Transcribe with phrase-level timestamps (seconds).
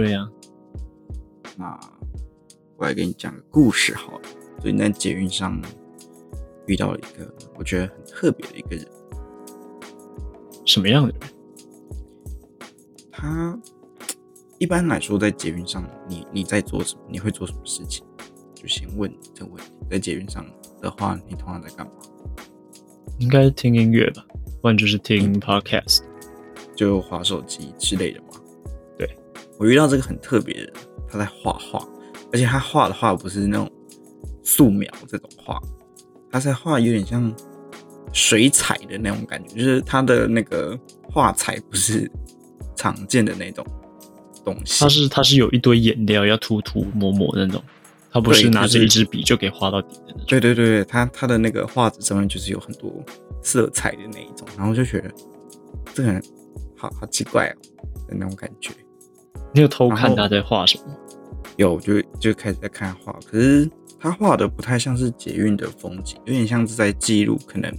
[0.00, 0.08] 快来陪我睡。
[0.08, 0.30] 怎么陪你睡啊？
[1.56, 1.80] 那
[2.76, 4.28] 我来给你讲个故事好了。
[4.60, 5.60] 最近在捷运上
[6.66, 8.86] 遇到了一个我觉得很特别的一个人。
[10.64, 11.20] 什么样的人？
[13.10, 13.58] 他
[14.58, 17.02] 一般来说在捷运上，你你在做什么？
[17.10, 18.04] 你会做什么事情？
[18.54, 19.72] 就先问这个问题。
[19.90, 20.46] 在捷运上
[20.80, 21.92] 的话，你通常在干嘛？
[23.18, 24.24] 应该听音乐吧，
[24.62, 26.02] 不然就是听 podcast，
[26.76, 28.28] 就划手机之类的嘛。
[29.60, 30.72] 对我遇到这个很特别的人，
[31.06, 31.86] 他在画画，
[32.32, 33.70] 而且他画的画不是那种
[34.42, 35.60] 素描这种画，
[36.30, 37.30] 他在画有点像
[38.12, 42.10] 水彩的那种感觉，就是他的那个画材不是
[42.74, 43.62] 常见的那种
[44.44, 44.80] 东西。
[44.82, 47.62] 他是他是有一堆颜料要涂涂抹抹那种，
[48.10, 50.24] 他不是拿着一支笔就可以画到底的那种。
[50.26, 52.90] 对对对对，他他的那个画纸上面就是有很多
[53.42, 55.10] 色彩的那一种，然后就觉得
[55.92, 56.22] 这个人
[56.76, 58.70] 好好奇怪哦的那种感觉。
[59.52, 60.96] 你有偷看他在画什么？
[61.56, 67.70] 有就就开始在看他画，可是他画的不太像是捷运的风景，有点像是在记录可能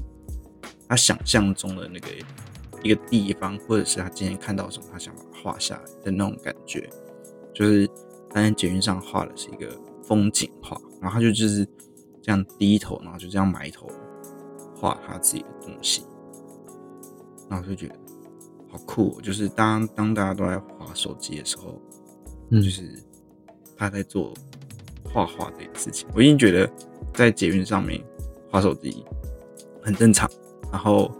[0.87, 2.07] 他想象中的那个
[2.83, 6.89] 一个地方，或者是他今天看到什么，他想把它画下来的那种感觉。
[7.53, 7.87] 就是
[8.29, 9.69] 他在捷运上画的是一个
[10.03, 11.65] 风景画，然后他就就是
[12.21, 13.89] 这样低头，然后就这样埋头
[14.75, 16.03] 画他自己的东西，
[17.49, 17.95] 然后就觉得
[18.71, 21.81] 好酷、哦，就是当当大家都在划手机的时候，
[22.49, 22.89] 嗯就是
[23.77, 24.33] 他在做
[25.03, 26.07] 画画这件事情。
[26.15, 26.71] 我已经觉得
[27.13, 28.01] 在捷运上面
[28.49, 29.03] 划手机
[29.83, 30.29] 很正常，
[30.71, 31.11] 然后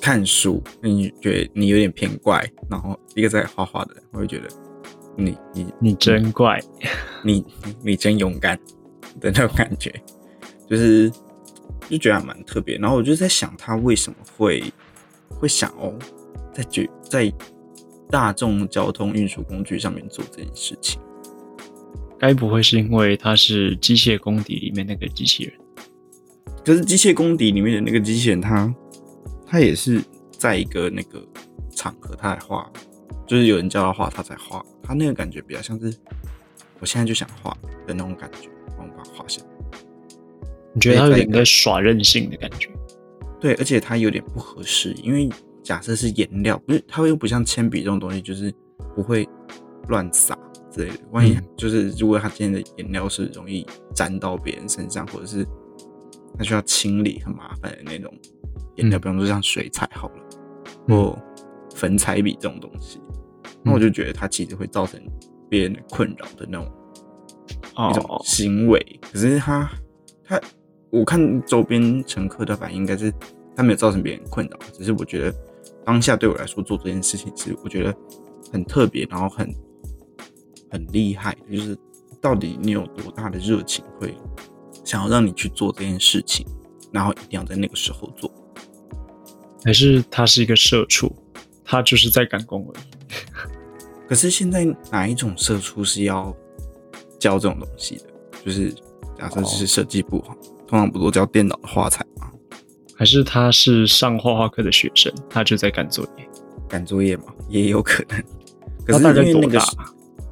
[0.00, 4.48] 看书，你觉得你有点偏怪，然后一个在画画的人，我会觉得
[5.16, 6.58] 你你你真怪，
[7.22, 8.58] 你你你真勇敢
[9.20, 9.92] 的那种感觉，
[10.68, 11.10] 就是
[11.88, 12.78] 就觉得还蛮特别。
[12.78, 14.64] 然后我就在想，他为什么会
[15.28, 15.92] 会想哦，
[16.54, 17.30] 在绝在
[18.08, 21.00] 大众交通运输工具上面做这件事情？
[22.18, 25.52] 该不会是因为他是机械公敌里面那个机器人？
[26.64, 28.72] 可是机械公敌里面的那个机器人他，
[29.46, 30.00] 他也是
[30.30, 31.22] 在一个那个
[31.74, 32.70] 场合，他来画，
[33.26, 34.64] 就是有人叫他画，他才画。
[34.82, 35.94] 他那个感觉比较像是
[36.78, 37.50] 我现在就想画
[37.86, 38.48] 的那种感觉，
[38.78, 39.48] 帮我把它画下来。
[40.72, 42.70] 你觉得他有点在耍任性的感觉？
[43.40, 45.28] 对，而且他有点不合适，因为
[45.64, 48.52] 假设是颜料，不是它又不像铅笔这种东西，就是
[48.94, 49.26] 不会
[49.88, 50.38] 乱撒
[50.70, 50.98] 之类的。
[51.10, 51.44] 万一嗯。
[51.56, 55.44] 就是如果它今天的颜料是容易沾到别人身上，或者是
[56.38, 58.12] 它需要清理很麻烦的那种
[58.76, 59.00] 颜料，嗯。
[59.00, 60.24] 比方说像水彩好了，
[60.88, 60.96] 嗯。
[60.96, 61.18] 或
[61.74, 63.00] 粉彩笔这种东西，
[63.62, 65.00] 那我就觉得它其实会造成
[65.48, 66.70] 别人的困扰的那种
[67.90, 69.00] 一种哦，行为。
[69.00, 69.68] 可是他
[70.22, 70.40] 他，
[70.90, 73.12] 我看周边乘客的反应应该是
[73.56, 75.34] 他没有造成别人困扰，只是我觉得
[75.84, 77.94] 当下对我来说做这件事情是我觉得
[78.52, 79.54] 很特别，然后很
[80.70, 81.76] 很厉害，就是
[82.20, 84.14] 到底你有多大的热情会
[84.84, 86.46] 想要让你去做这件事情，
[86.90, 88.32] 然后一定要在那个时候做。
[89.64, 91.10] 还是他是一个社畜，
[91.64, 92.84] 他就是在赶工而已。
[94.06, 96.34] 可是现在哪一种社畜是要
[97.18, 98.04] 教这种东西的？
[98.44, 98.70] 就是
[99.18, 102.30] 假设是设计部哈，通常不都教电脑的画材吗？
[102.96, 106.28] 还是他是上画画课的学生，他就在赶作业。
[106.68, 108.22] 赶作业嘛，也有可能。
[108.84, 109.66] 可是因为那个大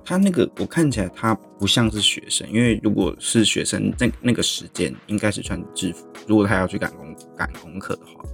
[0.04, 6.06] 他那个我看起来他不像是学生，因为如果是学生，那那个时间应该是穿制服。
[6.26, 8.24] 如果他要去赶工赶功课的话，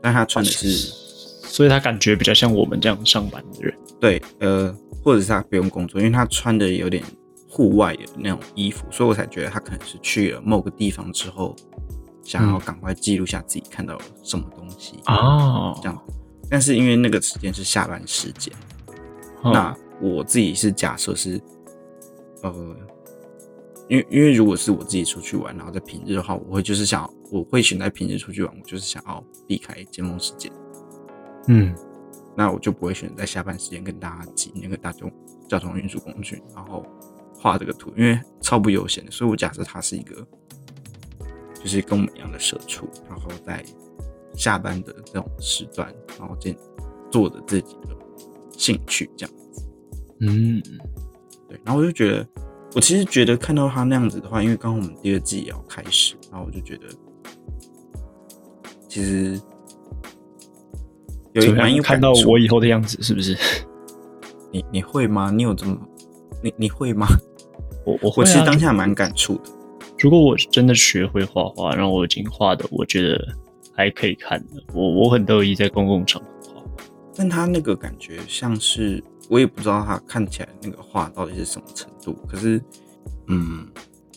[0.00, 3.74] 但他穿的是所以他感觉比较像我们这样上班的人。
[4.00, 4.74] 对呃，
[5.04, 7.04] 或者是他不用工作，因为他穿的有点
[7.48, 11.54] 户外的那种衣服，所以我才觉得他可能是去了某个地方之后，
[12.24, 16.02] 想要嗯赶快记录下自己看到什么东西哦这样。
[16.50, 18.52] 但是因为那个时间是下班时间。
[19.42, 21.40] 哦那我自己是假设是，
[22.42, 22.76] 呃，
[23.88, 30.50] 因为因为如果是我自己出去玩，然后在平日的话，我会就是想，我会选在平日出去玩，我就是想要避开尖峰时间，
[31.46, 31.72] 嗯，
[32.36, 35.08] 那我就不会选择在下班时间跟大家挤那个大众
[35.48, 36.84] 交通运输工具，然后
[37.38, 40.26] 画这个图，因为超不悠闲的，所以我假设它是一个，
[41.62, 43.64] 就是跟我们一样的社畜，然后在
[44.34, 46.56] 下班的这种时段，然后进
[47.10, 47.96] 做着自己的
[48.58, 49.64] 兴趣这样子。
[50.20, 50.60] 嗯，
[51.48, 52.26] 对，然后我就觉得，
[52.74, 56.86] 我其实觉得看到他那样子的话，因为刚刚我们第二季也要开始，然后我就觉得，
[58.88, 59.40] 其实
[61.32, 63.36] 有一怎么蛮有样看到我以后的样子是不是？
[64.50, 65.30] 你你会吗？
[65.30, 65.78] 你有这么
[66.42, 67.06] 你你会吗？
[67.86, 69.50] 我我会、啊、我其实当下蛮感触的。
[70.02, 73.36] 如果我是真的学会画画，然后我已经画的我觉得
[73.72, 76.66] 还可以看的，我我很乐意在公共场合画画。
[77.14, 79.00] 但他那个感觉像是，
[79.30, 82.14] 我也不知道他看起来那个画到底是什么程度。
[82.26, 82.60] 可是，
[83.28, 83.64] 嗯，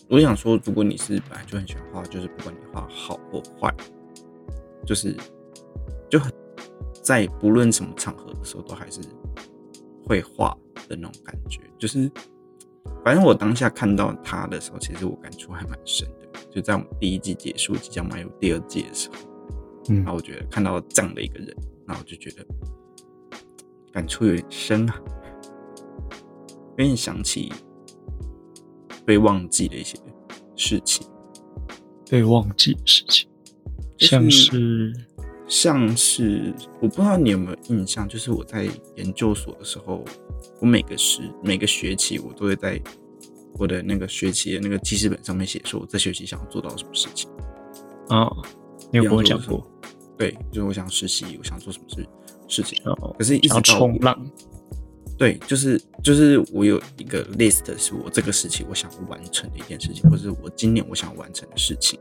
[0.08, 3.72] 我想说，如果你是本来就很喜欢画，就是不管你画好或坏，
[4.84, 5.16] 就是
[6.10, 6.32] 就很
[7.00, 8.98] 在不论什么场合的时候，都还是
[10.04, 10.48] 会画
[10.88, 11.60] 的那种感觉。
[11.78, 12.10] 就是，
[13.04, 16.40] 反正我当下看到他的时候，其实我感触还蛮深的。
[16.50, 19.16] 就在我们第一季结束，即将迈入第二季的时候，
[19.90, 21.54] 嗯，然后我觉得看到这样的一个人，
[21.86, 22.46] 然后我就觉得。
[23.92, 25.00] 感触有点深啊，
[26.76, 27.50] 有点想起
[29.06, 29.96] 被忘记的一些
[30.54, 31.08] 事情，
[32.10, 33.26] 被忘记的事情，
[33.96, 34.92] 像是
[35.48, 40.04] 像是我不知道你有没有印象，就是我在研究所的时候，
[40.60, 42.80] 我每个时每个学期我都会在
[43.54, 47.30] 我的那个学期的那个记事本上面写，说我这学期想要做到什么事情
[48.08, 48.30] 啊，
[48.90, 49.66] 你有跟我讲过？
[50.18, 52.06] 对，就是我想实习，我想做什么事。
[52.48, 54.24] 事情，哦可是一直冲浪，
[55.18, 61.98] 对，就是就是我有一个 list，是我这个时期我想完成的一件事情，或者是我今年我想完成的事情。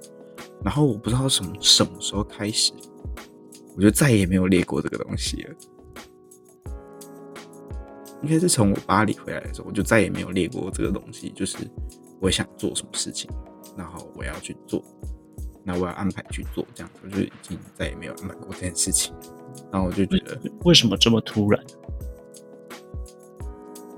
[0.64, 2.74] 然后我不知道什么什么时候开始，
[3.76, 5.56] 我就再也没有列过这个东西了。
[8.24, 11.58] 应该是从我巴黎回来的时候，我就再也没有列过这个东西，就是
[12.20, 13.30] 我想做什么事情，
[13.78, 14.84] 然后我要去做，
[15.64, 19.14] 那我要安排去做，这样子，我就已经再也没有安排过这件事情。
[19.72, 21.64] 然后我就觉得，为什么这么突然？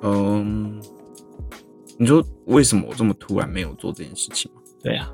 [0.02, 0.82] 嗯，
[1.98, 4.62] 你说为什么我这么突然没有做这件事情吗？
[4.84, 5.10] 对呀，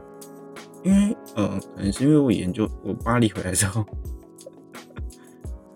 [0.83, 3.85] 因为呃，可能是因为我研究我巴黎回来之后，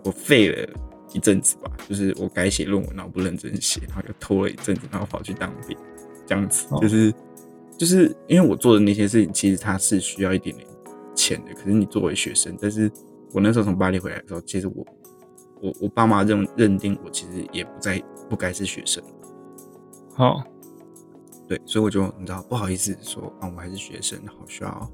[0.08, 0.68] 我废了
[1.12, 5.76] 一阵子吧，就是我改写论文，然后不认真写，然后又拖了一阵子，然后跑去当兵，
[6.26, 7.14] 这样子，就是
[7.76, 10.66] 就是因为我做的那些事情，其实它是需要一点点
[11.14, 12.90] 钱的，可是你作为学生，但是。
[13.34, 14.86] 我那时候从巴黎回来的时候，其实我，
[15.60, 19.04] 我我爸妈认认定我其实也不再不该是学生，
[20.14, 20.42] 好，
[21.46, 24.90] 对，所以我就你知道不好意思说啊，我还是学生，好需要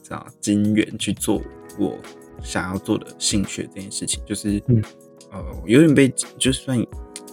[0.00, 1.42] 这样金元去做
[1.76, 1.98] 我
[2.42, 4.82] 想要做的兴趣这件事情，就是嗯
[5.30, 6.08] 呃有点被
[6.38, 6.78] 就算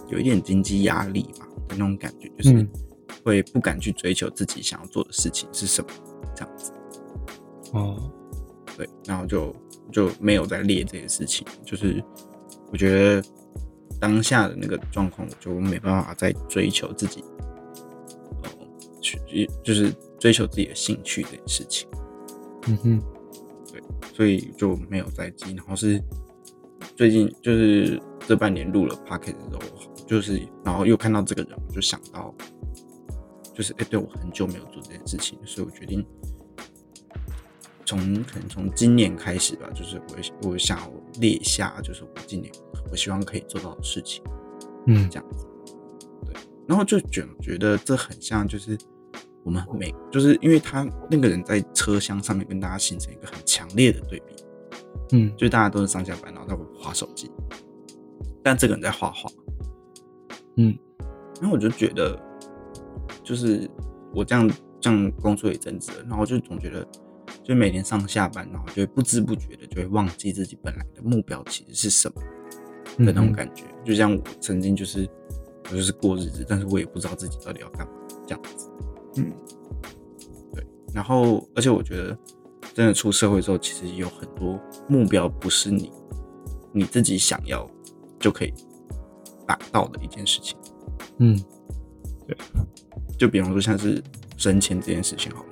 [0.08, 2.68] 有一点经济压力嘛的那种感觉，就是
[3.24, 5.90] 会不敢去追求自己想要做的事情是什么
[6.34, 6.72] 这样子，
[7.72, 8.10] 哦。
[8.76, 9.54] 对，然后就
[9.92, 12.02] 就没有再列这些事情，就是
[12.72, 13.22] 我觉得
[14.00, 17.22] 当下的那个状况，我就没办法再追求自己，
[18.42, 18.50] 呃，
[19.02, 19.20] 去
[19.62, 21.86] 就是追求自己的兴趣这件事情。
[22.68, 23.19] 嗯哼，对，
[24.14, 25.54] 所以就没有再记。
[25.54, 26.00] 然后是
[26.96, 32.34] 最近就是这半年录了 p o c k e t 之后，就是然后又看到这个人，我就想到，
[33.54, 36.04] 就是哎，对我很久没有做这件事情，所以我决定。
[37.86, 40.00] 从可能从今年开始吧，就是
[40.42, 40.78] 我我想
[41.18, 42.52] 列一下，就是我今年
[42.88, 44.22] 我希望可以做到的事情，
[44.86, 45.44] 嗯，这样子，
[46.24, 46.32] 对，
[46.68, 48.78] 然后就觉觉得这很像，就是
[49.44, 54.34] 我们每就是因为他那个人在车厢上面跟大家形成一个很强烈的对比，
[55.12, 57.30] 嗯，就是大家都是上下班，然后在划手机，
[58.42, 59.30] 但这个人在画画，
[60.56, 60.78] 嗯，
[61.40, 62.18] 然后我就觉得，
[63.22, 63.70] 就是
[64.14, 66.86] 我这样这样工作一阵子，然后就总觉得。
[67.42, 72.22] 就每天上下班，然后就会不知不觉的就会忘记自己本来的目标其实是什么
[73.04, 73.64] 的那种感觉。
[73.84, 75.08] 就像我曾经就是
[75.70, 77.92] 我就是过日子，但是我也不知道自己到底要干嘛
[78.26, 78.68] 这样子。
[79.16, 79.32] 嗯，
[80.52, 80.66] 对。
[80.92, 82.16] 然后，而且我觉得
[82.74, 85.92] 真的出社会之后，其实有很多目标不是你
[86.72, 87.68] 你自己想要
[88.18, 88.52] 就可以
[89.46, 90.56] 达到的一件事情。
[91.18, 91.38] 嗯，
[92.26, 92.36] 对。
[93.18, 94.02] 就比方说像是
[94.36, 95.48] 升迁这件事情，好了。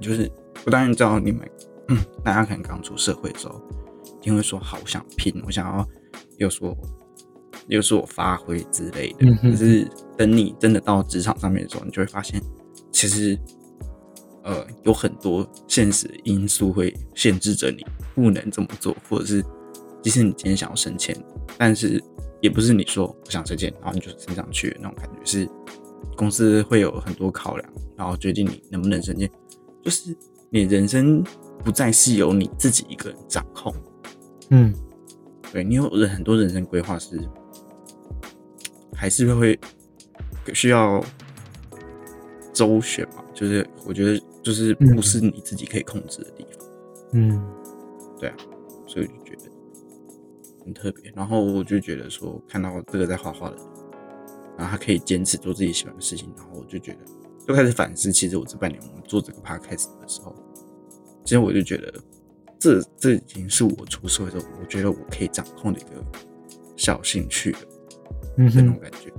[0.00, 0.30] 就是
[0.64, 1.48] 我当然知道你们，
[1.88, 3.60] 嗯， 大家可能刚出社会的时候，
[4.20, 5.86] 一定会说好想拼，我想要
[6.38, 6.76] 又说
[7.68, 9.26] 又说我发挥之类的。
[9.42, 12.42] 可是等你真的到职场上面的时候，你就会发现，
[12.90, 13.38] 其实
[14.42, 19.44] 呃有很多现实因素会限制着你不能这么做，或者是
[20.02, 21.16] 即使你今天想要升迁，
[21.56, 22.02] 但是
[22.40, 25.48] 也不是你说不想升迁，然后你就升上去那种感觉，是
[26.16, 29.30] 公司会有很多考量，然后决定你能不能升迁。
[29.84, 30.14] 就是
[30.50, 31.22] 你人生
[31.64, 33.72] 不再是由你自己一个人掌控，
[34.50, 34.74] 嗯，
[35.52, 37.20] 对你有人很多人生规划是
[38.92, 39.58] 还是会
[40.54, 41.04] 需要
[42.52, 43.24] 周旋嘛？
[43.34, 46.66] 就是我觉得就是不是你自己可以控制的地方，
[47.12, 47.46] 嗯，
[48.18, 48.36] 对啊，
[48.86, 49.50] 所以就觉得
[50.64, 51.12] 很特别。
[51.14, 53.64] 然后我就觉得说，看到这个在画画的人，
[54.56, 56.98] 然后他可以坚持做自己喜欢的事情，然后我就觉得。
[57.46, 60.36] 就开始反思，其实我这半年我们做这个 podcast 的时候，
[61.24, 61.94] 其实我就觉得
[62.58, 66.04] 这这已经是我出社会之后，我觉得我可以掌控的一个
[66.76, 67.58] 小兴趣了。
[68.36, 69.10] 嗯这种，感觉。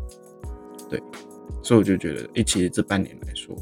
[0.89, 1.01] 对，
[1.61, 3.55] 所以我就觉得，诶、其实这半年来说，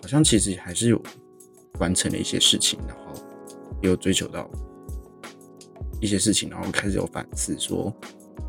[0.00, 1.02] 好像其实还是有
[1.80, 3.12] 完成了一些事情，然后
[3.82, 4.48] 也有追求到
[6.00, 7.94] 一些事情，然后开始有反思，说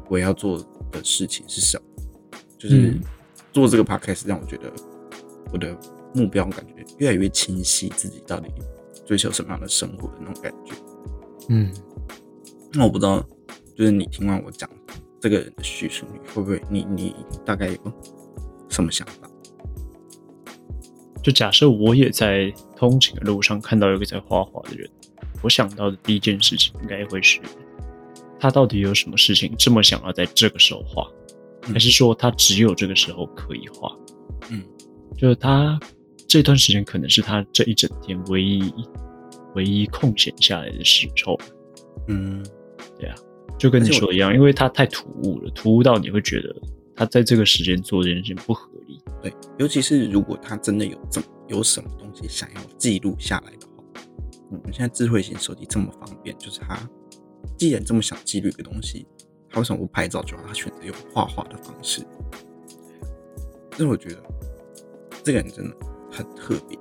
[0.10, 1.84] 我要做的事情是什么。
[2.58, 3.01] 就是嗯
[3.51, 4.72] 做这个 podcast 让我觉得
[5.51, 5.77] 我的
[6.15, 8.50] 目标感觉越来越清晰，自己到底
[9.05, 10.74] 追求什么样的生活的那种感觉。
[11.50, 11.72] 嗯，
[12.72, 13.20] 那我不知道，
[13.75, 14.70] 就是你听完我讲
[15.24, 17.15] 这个人的叙述，你会不会你你
[17.46, 17.77] 大概有
[18.68, 19.30] 什么想法？
[21.24, 24.89] 就假设我也在通勤的路上看到一个在画画的人，
[25.42, 27.39] 我想到的第一件事情应该会是，
[28.38, 31.10] 他到底有什么事情这么想要在这个时候画，
[31.68, 31.74] 嗯。
[31.74, 33.98] 还是说他只有这个时候可以画？
[34.50, 34.62] 嗯，
[35.18, 35.80] 就是他
[36.27, 38.74] 这段时间可能是他这一整天唯一
[39.56, 41.39] 唯一空闲下来的时候，
[42.10, 42.46] 嗯
[43.57, 46.55] 就跟你说的一样，因为他太突兀了，突兀到你会觉得
[46.95, 49.01] 他在这个时间做这件事情不合理。
[49.22, 53.83] 对，尤其是如果他真的有这么有什么东西想要记录下来的话，
[54.51, 56.77] 嗯，现在智慧型手机这么方便，就是他
[57.57, 59.07] 既然这么想记录一个东西，
[59.50, 60.43] 他为什么不拍照就好？
[60.48, 62.01] 他选择用画画的方式，
[63.77, 64.24] 所以我觉得
[65.24, 65.75] 这个人真的
[66.12, 66.77] 很特别，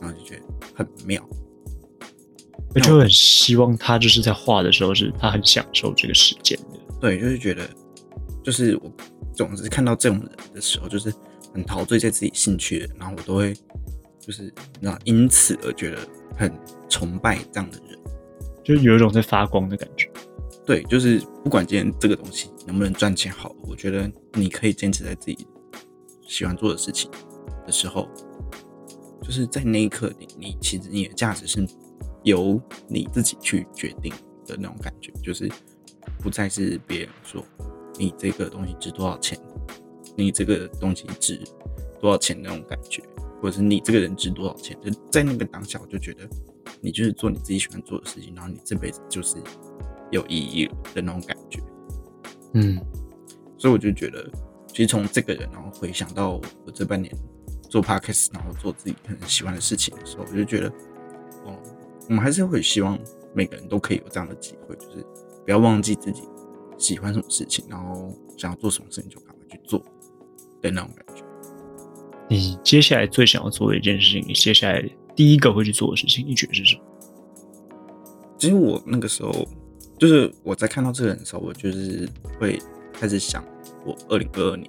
[0.00, 0.42] 然后就觉得
[0.74, 1.26] 很妙。
[2.74, 6.78] 我就很希望他就是在画的时候，是他很享受这个时间的。
[7.00, 7.68] 对，就是觉得，
[8.42, 8.92] 就是我
[9.34, 11.12] 总是看到这种人的时候，就是
[11.52, 13.54] 很陶醉在自己兴趣的，然后我都会
[14.18, 15.98] 就是那，因此而觉得
[16.36, 16.52] 很
[16.88, 17.98] 崇拜这样的人。
[18.64, 20.10] 就有一种在发光的感觉。
[20.66, 25.46] 对，就是不管今天这个东西能不能赚钱好，我觉得你可以坚持在自己
[26.26, 27.10] 喜欢做的事情
[27.66, 28.08] 的时候，
[29.22, 31.60] 就是在那一刻你你其实你的价值是
[32.24, 34.12] 由你自己去决定
[34.46, 35.50] 的那种感觉，就是
[36.20, 37.44] 不再是别人说
[37.98, 39.38] 你这个东西值多少钱，
[40.16, 41.40] 你这个东西值
[42.00, 43.02] 多少钱那种感觉，
[43.40, 46.28] 或者是你这个人值多少钱，就在那个当下，我就觉得
[46.80, 49.36] 你就是做你自己喜欢做的事情，然后你这辈子就是
[50.10, 51.60] 有意义的那种感觉。
[52.54, 52.80] 嗯，
[53.58, 54.30] 所以我就觉得，
[54.68, 57.12] 其实从这个人，然后回想到我这半年
[57.68, 60.68] 做 podcast，然后做自己很喜欢的事情的时候，我就觉得，
[61.44, 61.58] 哦，
[62.08, 62.98] 我们还是会希望
[63.32, 65.04] 每个人都可以有这样的机会，就是
[65.44, 66.22] 不要忘记自己
[66.78, 69.78] 喜欢什么事情，然后想要做什么事情就赶快去做
[70.60, 71.22] 的那种感觉。
[72.28, 74.82] 你接下来最想要做的一件事情，你接下来
[75.14, 76.82] 第一个会去做的事情，你觉得是什么？
[78.38, 79.32] 其实我那个时候，
[79.98, 82.08] 就是我在看到这个人的时候，我就是
[82.38, 82.58] 会
[82.92, 83.44] 开始想，
[83.86, 84.68] 我二零二二年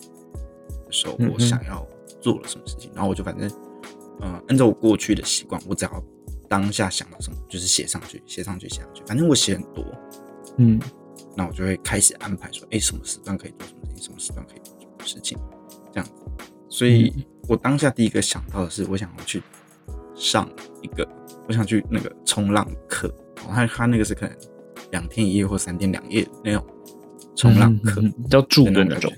[0.86, 1.86] 的时候，我想要
[2.22, 3.50] 做了什么事情，然后我就反正，
[4.22, 6.04] 嗯、按照我过去的习惯，我只要
[6.50, 9.86] 当下想到什么，就是写上去，写上去，写上去，反正我写很多，
[10.58, 10.80] 嗯
[11.36, 15.38] 那我就会开始安排说，哎、什么时段可以做什么事情，什么时段可以做什么事情，
[15.92, 16.12] 这样子。
[16.70, 19.42] 所以我当下第一个想到的是，我想要去
[20.16, 20.50] 上
[20.82, 21.08] 一个，
[21.48, 23.08] 我想去那个冲浪课，
[23.44, 24.38] 哦他他那个是可能
[24.92, 26.66] 两天一夜或三天两夜的那种
[27.36, 29.12] 冲浪课，要住的那种。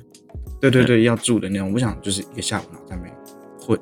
[0.60, 1.72] 对对对，要住的那种。
[1.72, 3.15] 我想就是一个下午，然后在那边
[3.60, 3.79] 混，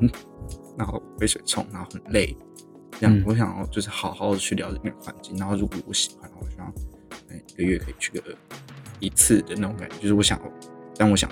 [0.78, 2.36] 然后被水冲，然后很累。
[3.00, 5.36] 这样，嗯我想要就是好好的去了解那个环境。
[5.38, 6.74] 然后如果我喜欢，我希望
[7.30, 8.22] 哎一个月可以去个
[9.00, 9.96] 一次的那种感觉。
[9.98, 10.52] 就是我想要，
[10.98, 11.30] 但我想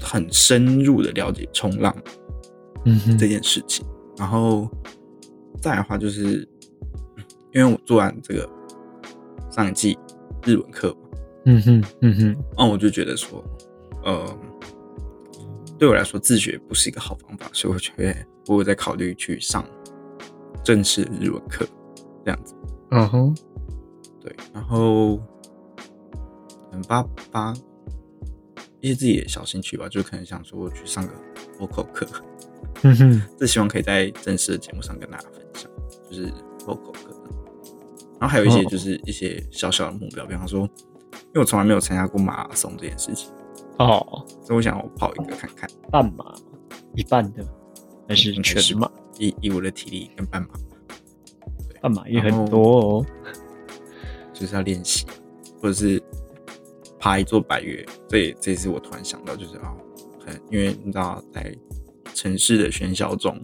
[0.00, 1.94] 很深入的了解冲浪
[2.84, 3.86] 嗯哼这件事情。
[4.16, 4.70] 然后
[5.60, 6.46] 再来的话，就是
[7.52, 8.48] 因为我做完这个
[9.50, 9.98] 上一季
[10.44, 13.42] 日文课嘛，嗯哼嗯哼那我就觉得说，
[14.04, 14.38] 呃，
[15.78, 18.14] 对我来说自学不是一个好方法，所以我觉得
[18.46, 19.64] 我有在考虑去上
[20.62, 21.66] 正式的日文课，
[22.24, 22.54] 这样子。
[22.90, 23.34] 嗯哼
[24.20, 27.54] 对，然后可能发发
[28.80, 31.12] 一些自己的小兴趣吧，就可能想说去上个
[31.58, 32.06] vocal 课，
[32.82, 35.70] 嗯哼这希望可以在正式的节目上跟大家分享，
[36.08, 36.26] 就是
[36.66, 37.10] vocal 课。
[38.20, 43.32] 然后还有一些哦就是一些小小的目标，比方说，因为我从来没有参加过马拉松这件事情，
[43.78, 45.68] 哦，所以我想要跑一个看看。
[45.90, 46.32] 半马
[46.94, 47.44] 一半的
[48.08, 48.88] 还是全马？
[49.18, 50.48] 以以我的体力跟半马，
[51.80, 53.06] 半马也很多哦。
[54.32, 55.06] 就是要练习，
[55.60, 56.02] 或者是
[56.98, 57.86] 爬一座百岳。
[58.08, 59.72] 这也这也是我突然想到，就是啊，
[60.26, 61.56] 很因为你知道，在
[62.14, 63.40] 城市的喧嚣中，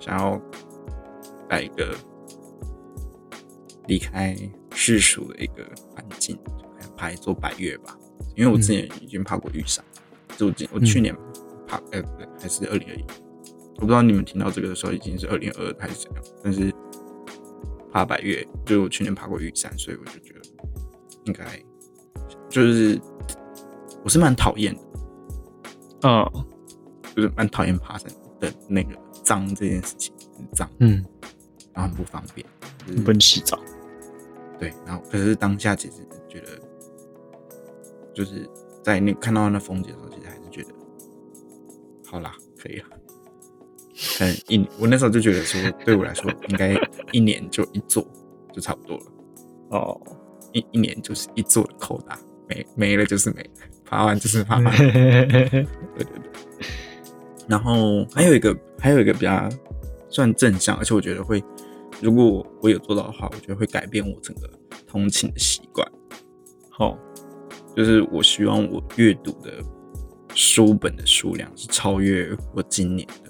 [0.00, 0.40] 想要
[1.48, 1.94] 在一个
[3.86, 4.36] 离开
[4.72, 7.96] 世俗的一个环境，就可能爬一座百岳吧。
[8.34, 9.84] 因为我之前已经爬过玉山，
[10.36, 11.14] 就我我去年
[11.68, 13.04] 爬，呃，不对，还是二零二一。
[13.80, 16.72] 我不知道你们听到这个的时候已经是二零二二还是怎样，但是
[17.90, 20.40] 爬百越，就我去年爬过玉山，所以我就觉得
[21.24, 21.44] 应该
[22.48, 23.00] 就是
[24.04, 24.80] 我是蛮讨厌的，
[26.02, 26.46] 嗯
[27.16, 28.90] 就是蛮讨厌爬山的那个
[29.24, 31.04] 脏这件事情，很脏，嗯，
[31.72, 32.46] 然后很不方便。
[32.86, 33.58] 就是不能洗澡。
[34.58, 35.96] 对，然后可是当下其实
[36.28, 36.58] 觉得，
[38.14, 38.48] 就是
[38.82, 40.74] 在那看到那风景的时候，其实还是觉得，
[42.06, 42.86] 好啦，可以了。
[44.18, 46.74] 可能一我那时候就觉得说， 对我来说应该
[47.12, 48.06] 一年就一座
[48.52, 49.04] 就差不多了，
[49.70, 50.00] 哦，
[50.52, 53.50] 一一年就是一座的扣打，没没了就是没了，
[53.84, 54.64] 爬完就是爬完。
[54.76, 54.90] 对
[55.32, 55.66] 对对。
[57.48, 59.48] 然后还有一个还有一个比较
[60.08, 61.42] 算正向，而且我觉得会，
[62.00, 64.48] 如果我有做到的话，我觉得会改变我整个
[64.86, 65.86] 通勤的习惯。
[66.70, 66.96] 好，
[67.76, 69.52] 就是我希望我阅读的
[70.34, 73.29] 书本的数量是超越我今年的。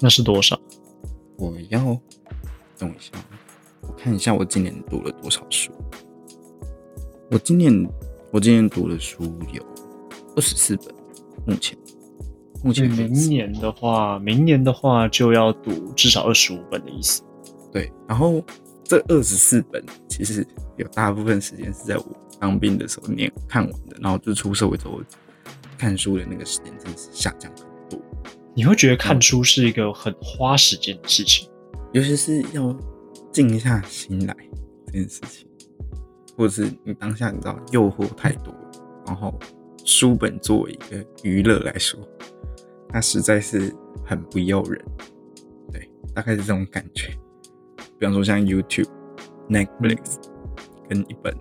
[0.00, 0.58] 那是多少？
[1.36, 1.80] 我要
[2.78, 3.12] 等一下，
[3.82, 5.72] 我看一下我今年读了多少书。
[7.30, 7.72] 我今年
[8.30, 9.62] 我今年读的书有
[10.36, 10.94] 二十四本，
[11.46, 11.78] 目前
[12.62, 17.22] 目前明年的话，明年的话就要读至少二十五本的意思。
[17.72, 18.42] 对，然后
[18.84, 22.04] 这二十四本其实有大部分时间是在我
[22.38, 25.00] 当兵的时候念看完的，然后就出社会之后
[25.76, 27.75] 看书的那个时间真的是下降很多，
[28.56, 31.46] 你会觉得看书是一个很花时间的事情。
[31.92, 32.74] 尤其是要
[33.30, 34.34] 静下心来
[34.86, 35.46] 这件事情，
[36.34, 38.70] 或者是你当下你知道诱惑太多了，
[39.06, 39.38] 然后
[39.84, 42.00] 书本作为一个娱乐来说，
[42.88, 43.74] 它实在是
[44.06, 44.82] 很不诱人，
[45.70, 47.08] 对，大概是这种感觉。
[47.98, 48.88] 比方说像 YouTube、
[49.50, 50.16] Netflix
[50.88, 51.36] 跟一本，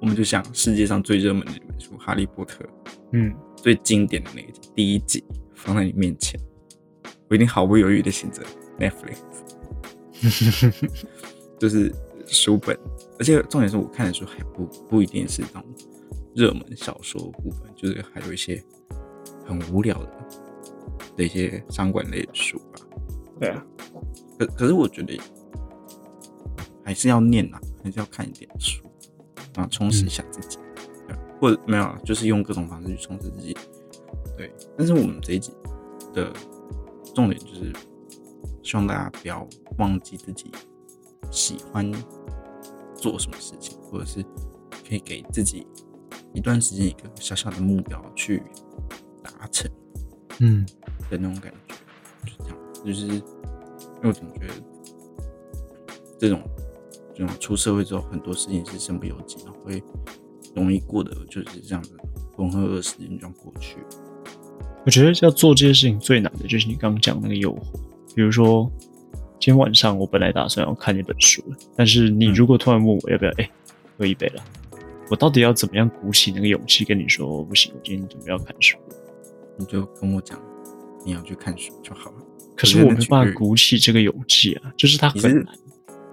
[0.00, 2.64] 我们就想世界上最热门的一本书《哈利波特》，
[3.12, 6.38] 嗯，最经典的那个第一集放在你面前，
[7.28, 8.42] 我一定毫不犹豫的选择
[8.78, 9.18] Netflix，
[11.58, 11.92] 就是
[12.26, 12.78] 书本，
[13.18, 15.64] 而且重点是我看的书还不不一定是那种
[16.34, 18.62] 热门小说部分，就是还有一些
[19.44, 20.10] 很无聊的
[21.16, 22.80] 的一些商管类的书吧。
[23.40, 23.64] 对啊，
[24.38, 25.20] 可可是我觉得
[26.84, 28.82] 还是要念啊、还是要看一点书，
[29.56, 30.58] 啊，充实一下自己，
[31.06, 33.56] 对或者没有啊，就是用各种方式去充实自己。
[34.36, 35.52] 对，但是我们这一集
[36.14, 36.32] 的
[37.16, 37.72] 重点就是
[38.62, 39.48] 希望大家不要
[39.78, 40.52] 忘记自己
[41.30, 41.90] 喜欢
[42.94, 44.22] 做什么事情，或者是
[44.86, 45.66] 可以给自己
[46.34, 48.42] 一段时间一个小小的目标去
[49.22, 49.70] 达成
[50.40, 50.66] 嗯，
[51.08, 51.74] 的那种感觉，
[52.26, 52.58] 就是这样。
[52.84, 54.54] 就是因为我总觉得
[56.18, 56.42] 这种
[57.14, 59.82] 这种出社会之后，很多事情是身不由己，然后会
[60.54, 61.96] 容易过得就是这样子
[62.36, 63.78] 浑浑噩时间就这样过去。
[64.86, 67.60] 我觉得要做这些事情最难的就是你刚刚讲那个诱惑，
[68.14, 68.70] 比如说
[69.40, 71.42] 今天晚上我本来打算要看一本书，
[71.74, 73.50] 但是你如果突然问我要不要，哎、
[73.98, 74.42] 喝一杯了，
[75.10, 78.78] 我到底要怎么样鼓起那个勇气跟你说不行，我今天准备要看书？
[79.58, 80.40] 你就跟我讲
[81.04, 82.16] 你要去看书就好了。
[82.56, 85.46] 可是我没办法鼓起这个勇气啊，就是它很难。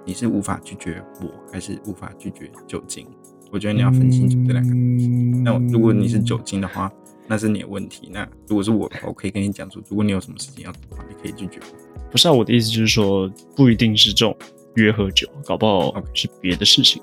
[0.04, 3.06] 你是无法拒绝我，还是无法拒绝酒精？
[3.52, 4.74] 我觉得你要分清楚这两个。
[4.74, 6.92] 嗯那如果你是酒精的话，
[7.28, 8.10] 那是你的问题。
[8.12, 12.10] 那如果是我的话，我可以跟你讲说，如果你有什么事情要做的话，你可以拒绝我。
[12.12, 14.38] 不是啊，我的意思就是说，不一定是这种
[14.76, 17.02] 约喝酒，搞不好是别的事情。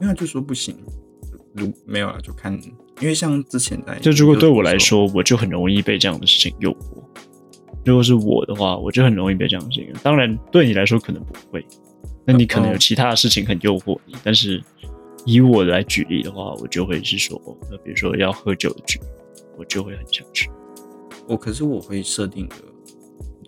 [0.00, 0.76] 没有就说不行，
[1.54, 2.52] 如没有了就看，
[3.00, 7.02] 因为像之前在就如果对我来，说，我就很容易被这样的事情诱惑。
[7.84, 9.92] 如果是我的话，我就很容易被这样的事情。
[10.02, 11.64] 当然，对你来说可能不会，
[12.24, 14.14] 那你可能有其他的事情很诱惑你。
[14.24, 14.60] 但是
[15.24, 19.00] 以我来举例的话，我就会是说，那比如说要喝酒的局，
[19.56, 20.50] 我就会很想去。
[21.28, 22.56] 我可是我会设定的，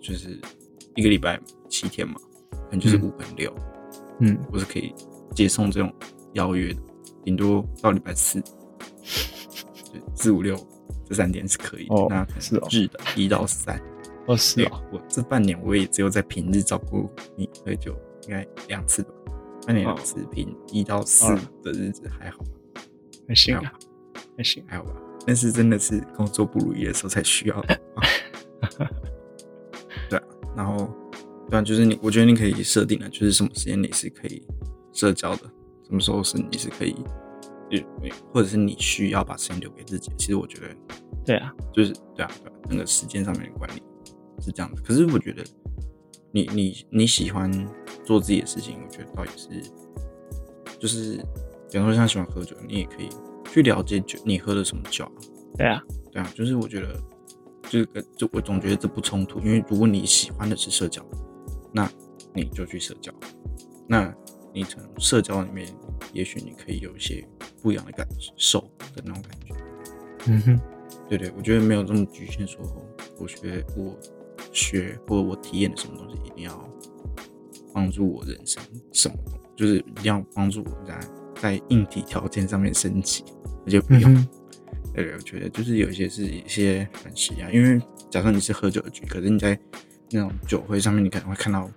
[0.01, 0.39] 就是
[0.95, 2.15] 一个礼拜七天嘛，
[2.51, 3.55] 可能就是嗯五跟六，
[4.21, 4.93] 嗯，我是可以
[5.33, 5.93] 接送这种
[6.33, 6.79] 邀约的，
[7.23, 10.55] 顶多到礼拜四，就四五六
[11.05, 11.95] 这三天是可以的。
[11.95, 12.25] 哦那
[12.71, 13.79] 日的一到三。
[14.27, 19.09] 哦，是对啊，，我这半年我也只有在平日照顾你喝酒，应该两次吧，
[19.65, 22.49] 半年两次，平一到四哦的日子还好吗，
[23.27, 23.73] 还行啊
[24.37, 24.63] 还行。
[24.67, 24.91] 还好吧。
[25.25, 27.73] 但是真的是工作不如意的时候才需要的。
[27.97, 28.89] 啊
[30.09, 30.23] 对啊，
[30.55, 30.87] 然后
[31.49, 34.45] 对啊，就是你，我觉得你可以设定的，就是什么时间你是可以
[34.93, 35.43] 社交的，
[35.87, 36.95] 什么时候是你是可以，
[37.71, 37.79] 就
[38.31, 40.11] 或者是你需要把时间留给自己。
[40.17, 40.75] 其实我觉得
[41.25, 43.81] 对啊，就是对啊，对啊，那个时间上面的管理
[44.39, 44.79] 是这样的。
[44.83, 45.43] 可是我觉得
[46.35, 47.49] 你你你喜欢
[48.03, 49.71] 做自己的事情，我觉得倒也是，
[50.77, 51.15] 就是
[51.71, 53.07] 比方说像喜欢喝酒，你也可以
[53.49, 55.11] 去了解酒，你喝的什么酒啊？
[55.57, 57.01] 对啊，对啊，就是我觉得
[57.69, 61.01] 这个就我总觉得这不冲突，因为如果你喜欢的是社交，
[61.71, 61.89] 那
[62.33, 63.13] 你就去社交。
[63.87, 64.13] 那
[64.53, 65.73] 你从社交里面，
[66.11, 67.25] 也许你可以有一些
[67.61, 68.59] 不一样的感受
[68.93, 69.55] 的那种感觉。
[70.27, 70.59] 嗯哼，
[71.07, 72.59] 对对，我觉得没有这么局限，说
[73.21, 73.97] 我学我
[74.55, 76.69] 学或者我体验的什么东西一定要
[77.73, 78.63] 帮助我人生
[78.93, 79.15] 什么，
[79.55, 80.99] 就是一定要帮助我在
[81.39, 83.23] 在硬体条件上面升级，
[83.65, 84.11] 我就不用。
[84.15, 84.27] 嗯
[84.93, 89.59] 对对，我觉得就是有一些是一些很实啊，因为假设你是喝酒的局，可是你在
[90.09, 91.69] 那种酒会上面，你可能会看到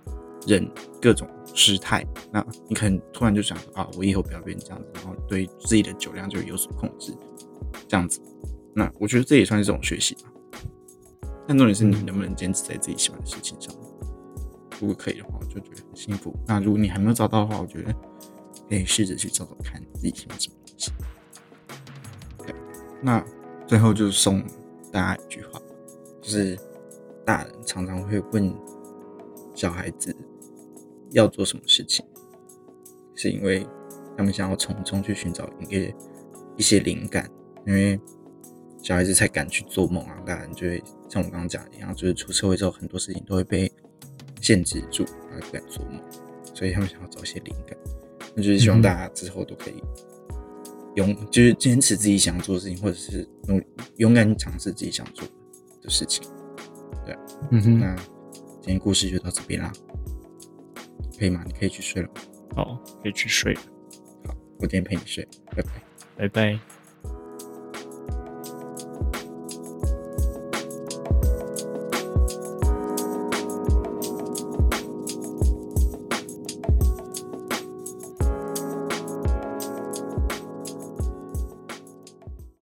[0.47, 0.65] 人
[1.01, 7.13] 各种失态，那你可能突然就想说啊，我以后不要变这样子，然后对自己的酒量就有所控制，
[7.89, 8.21] 这样子。
[8.73, 10.28] 那我觉得这也算是这种学习吧。
[11.49, 13.73] 但重点是你能不能坚持在自己喜欢的事情上。
[14.79, 16.31] 如果可以的话，我就觉得很幸福。
[16.45, 17.91] 那如果你还没有找到的话，我觉得
[18.69, 20.91] 可以试着去找找看自己喜欢什么东西。
[22.45, 22.53] 对，
[23.01, 23.25] 那
[23.65, 24.43] 最后就送
[24.91, 25.59] 大家一句话，
[26.21, 26.55] 就是
[27.25, 28.53] 大人常常会问
[29.55, 30.15] 小孩子
[31.09, 32.05] 要做什么事情，
[33.15, 33.65] 是因为
[34.15, 35.95] 他们想要从中去寻找一个
[36.57, 37.27] 一些灵感，
[37.65, 37.99] 因为
[38.81, 43.71] 小孩子才敢去做梦啊，大人就会像我刚刚讲的一样，就是出社会之后很多事情都会被
[44.41, 46.01] 限制住，然后不敢做梦，
[46.53, 47.77] 所以他们想要找一些灵感。
[48.35, 49.83] 那就是希望大家之后都可以
[50.95, 53.61] 勇，就是坚持自己想做的事情，或者是勇
[53.97, 55.27] 勇敢尝试自己想做
[55.81, 56.23] 的事情。
[57.05, 57.17] 对
[57.51, 57.95] 嗯哼，那
[58.61, 59.71] 今天故事就到这边啦，
[61.17, 61.43] 可以吗？
[61.45, 62.09] 你可以去睡了。
[62.55, 63.61] 好，可以去睡了，
[64.25, 65.69] 好，我今天陪你睡，拜拜。
[66.17, 66.78] 拜拜。